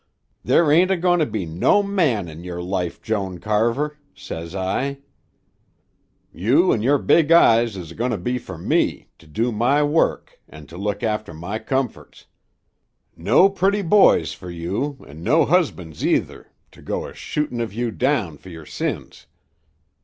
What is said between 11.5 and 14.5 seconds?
comforts. No pretty boys fer